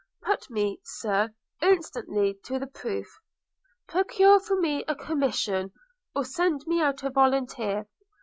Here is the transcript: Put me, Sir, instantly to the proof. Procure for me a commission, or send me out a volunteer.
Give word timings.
Put 0.23 0.49
me, 0.49 0.79
Sir, 0.83 1.31
instantly 1.61 2.33
to 2.45 2.57
the 2.57 2.65
proof. 2.65 3.19
Procure 3.87 4.39
for 4.39 4.59
me 4.59 4.83
a 4.87 4.95
commission, 4.95 5.73
or 6.15 6.25
send 6.25 6.65
me 6.65 6.81
out 6.81 7.03
a 7.03 7.11
volunteer. 7.11 7.87